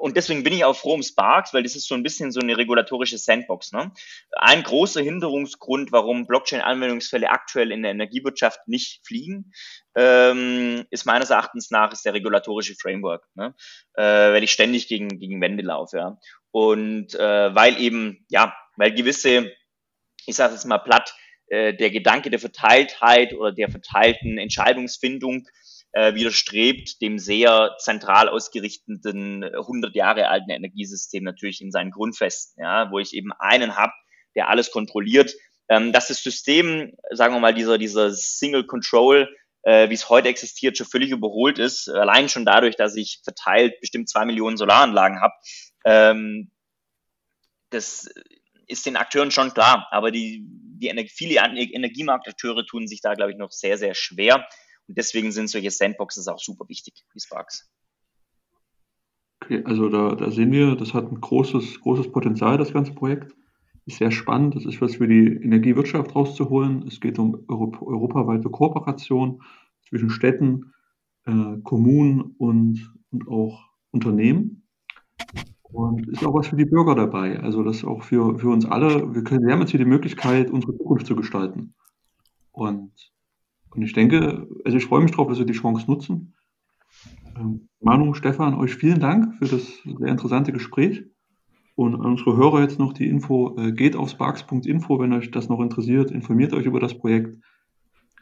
[0.00, 2.40] und deswegen bin ich auch froh um Sparks, weil das ist so ein bisschen so
[2.40, 3.72] eine regulatorische Sandbox.
[3.72, 3.92] Ne?
[4.32, 9.52] Ein großer Hinderungsgrund, warum Blockchain-Anwendungsfälle aktuell in der Energiewirtschaft nicht fliegen,
[9.96, 13.54] ähm, ist meines Erachtens nach ist der regulatorische Framework, ne?
[13.94, 15.98] äh, weil ich ständig gegen, gegen Wände laufe.
[15.98, 16.18] Ja?
[16.52, 19.50] Und äh, weil eben, ja, weil gewisse,
[20.24, 21.14] ich sage jetzt mal platt,
[21.48, 25.46] äh, der Gedanke der Verteiltheit oder der verteilten Entscheidungsfindung
[25.92, 32.90] äh, widerstrebt dem sehr zentral ausgerichteten 100 Jahre alten Energiesystem natürlich in seinen Grundfesten, ja,
[32.90, 33.92] wo ich eben einen habe,
[34.34, 35.34] der alles kontrolliert.
[35.68, 40.28] Ähm, dass das System, sagen wir mal, dieser, dieser Single Control, äh, wie es heute
[40.28, 45.20] existiert, schon völlig überholt ist, allein schon dadurch, dass ich verteilt bestimmt zwei Millionen Solaranlagen
[45.20, 45.32] habe.
[45.86, 46.50] Ähm,
[47.70, 48.10] das
[48.66, 53.38] ist den Akteuren schon klar, aber die, die viele Energiemarktakteure tun sich da, glaube ich,
[53.38, 54.46] noch sehr, sehr schwer.
[54.86, 57.70] Und deswegen sind solche Sandboxes auch super wichtig, wie Sparks.
[59.42, 63.34] Okay, also da, da sehen wir, das hat ein großes, großes Potenzial, das ganze Projekt.
[63.86, 66.86] Ist sehr spannend, das ist was für die Energiewirtschaft rauszuholen.
[66.88, 69.42] Es geht um Europ europaweite Kooperation
[69.86, 70.72] zwischen Städten,
[71.26, 74.63] äh, Kommunen und, und auch Unternehmen.
[75.74, 77.40] Und ist auch was für die Bürger dabei.
[77.40, 79.14] Also das auch für, für uns alle.
[79.14, 81.74] Wir, können, wir haben jetzt hier die Möglichkeit, unsere Zukunft zu gestalten.
[82.52, 82.92] Und
[83.74, 86.34] und ich denke, also ich freue mich darauf, dass wir die Chance nutzen.
[87.36, 91.04] Ähm, Manu, Stefan, euch vielen Dank für das sehr interessante Gespräch.
[91.74, 95.48] Und an unsere Hörer jetzt noch die Info, äh, geht auf sparks.info, wenn euch das
[95.48, 97.36] noch interessiert, informiert euch über das Projekt.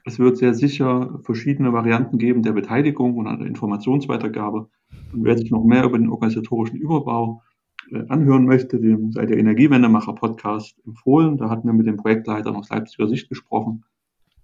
[0.04, 4.68] Es wird sehr sicher verschiedene Varianten geben der Beteiligung und der Informationsweitergabe.
[5.12, 7.42] Und wer sich noch mehr über den organisatorischen Überbau
[7.90, 11.36] äh, anhören möchte, dem sei der Energiewendemacher Podcast empfohlen.
[11.36, 13.84] Da hatten wir mit dem Projektleiter aus Leipziger Sicht gesprochen.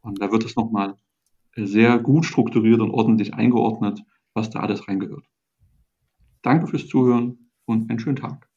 [0.02, 0.96] Und da wird es nochmal
[1.56, 4.02] sehr gut strukturiert und ordentlich eingeordnet,
[4.34, 5.24] was da alles reingehört.
[6.42, 8.47] Danke fürs Zuhören und einen schönen Tag.